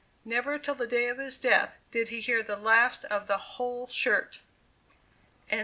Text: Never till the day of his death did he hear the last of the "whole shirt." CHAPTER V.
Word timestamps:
Never 0.25 0.57
till 0.57 0.73
the 0.73 0.87
day 0.87 1.09
of 1.09 1.19
his 1.19 1.37
death 1.37 1.77
did 1.91 2.07
he 2.09 2.21
hear 2.21 2.41
the 2.41 2.55
last 2.55 3.05
of 3.05 3.27
the 3.27 3.37
"whole 3.37 3.85
shirt." 3.85 4.39
CHAPTER 5.47 5.57
V. 5.57 5.59